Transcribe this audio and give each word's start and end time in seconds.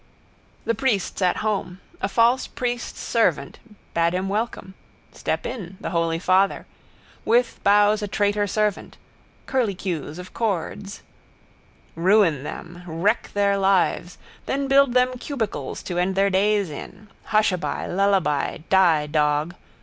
The 0.65 0.73
priest's 0.73 1.21
at 1.21 1.45
home. 1.45 1.79
A 2.01 2.07
false 2.09 2.47
priest's 2.47 2.99
servant 2.99 3.59
bade 3.93 4.15
him 4.15 4.29
welcome. 4.29 4.73
Step 5.11 5.45
in. 5.45 5.77
The 5.79 5.91
holy 5.91 6.17
father. 6.17 6.65
With 7.23 7.59
bows 7.63 8.01
a 8.01 8.07
traitor 8.07 8.47
servant. 8.47 8.97
Curlycues 9.45 10.17
of 10.17 10.33
chords. 10.33 11.03
Ruin 11.93 12.41
them. 12.41 12.81
Wreck 12.87 13.29
their 13.35 13.57
lives. 13.59 14.17
Then 14.47 14.67
build 14.67 14.95
them 14.95 15.19
cubicles 15.19 15.83
to 15.83 15.99
end 15.99 16.15
their 16.15 16.31
days 16.31 16.71
in. 16.71 17.07
Hushaby. 17.25 17.85
Lullaby. 17.87 18.57
Die, 18.71 19.05
dog. 19.05 19.53